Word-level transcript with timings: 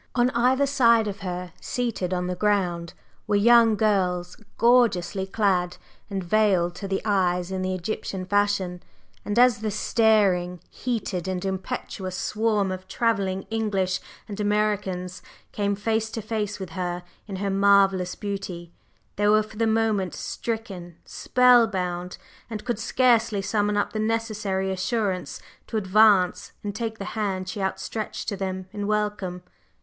On 0.15 0.31
either 0.31 0.65
side 0.65 1.07
of 1.07 1.19
her, 1.19 1.53
seated 1.61 2.11
on 2.11 2.25
the 2.25 2.33
ground, 2.33 2.95
were 3.27 3.35
young 3.35 3.75
girls 3.75 4.35
gorgeously 4.57 5.27
clad 5.27 5.77
and 6.09 6.23
veiled 6.23 6.73
to 6.77 6.87
the 6.87 7.03
eyes 7.05 7.51
in 7.51 7.61
the 7.61 7.75
Egyptian 7.75 8.25
fashion, 8.25 8.81
and 9.23 9.37
as 9.37 9.59
the 9.59 9.69
staring, 9.69 10.59
heated 10.71 11.27
and 11.27 11.45
impetuous 11.45 12.17
swarm 12.17 12.71
of 12.71 12.87
"travelling" 12.87 13.43
English 13.51 13.99
and 14.27 14.39
Americans 14.39 15.21
came 15.51 15.75
face 15.75 16.09
to 16.09 16.21
face 16.23 16.59
with 16.59 16.71
her 16.71 17.03
in 17.27 17.35
her 17.35 17.51
marvellous 17.51 18.15
beauty, 18.15 18.71
they 19.17 19.27
were 19.27 19.43
for 19.43 19.57
the 19.57 19.67
moment 19.67 20.15
stricken 20.15 20.97
spellbound, 21.05 22.17
and 22.49 22.65
could 22.65 22.79
scarcely 22.79 23.39
summon 23.39 23.77
up 23.77 23.93
the 23.93 23.99
necessary 23.99 24.71
assurance 24.71 25.39
to 25.67 25.77
advance 25.77 26.53
and 26.63 26.73
take 26.73 26.97
the 26.97 27.05
hand 27.13 27.47
she 27.47 27.61
outstretched 27.61 28.27
to 28.27 28.35
them 28.35 28.65
in 28.73 28.87
welcome. 28.87 29.43